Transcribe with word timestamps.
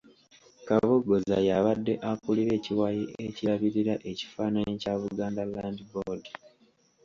Kabogoza 0.67 1.37
y'abadde 1.47 1.93
akulira 2.11 2.51
ekiwayi 2.59 3.03
ekirabirira 3.25 3.93
ekifaananyi 4.11 4.73
kya 4.81 4.93
Buganda 5.01 5.41
Land 5.53 5.79
Board. 5.91 6.23